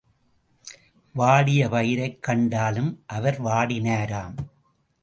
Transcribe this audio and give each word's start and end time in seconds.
வாடிய 1.13 1.69
பயிரைக் 1.69 2.23
கண்டாலும் 2.23 3.03
அவர் 3.05 3.43
வாடினாராம். 3.43 4.35